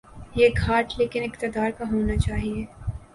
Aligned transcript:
یہ 0.35 0.47
گھاٹ 0.57 0.93
لیکن 0.97 1.23
اقتدارکا 1.23 1.85
ہو 1.91 1.99
نا 2.07 2.15
چاہیے۔ 2.25 2.65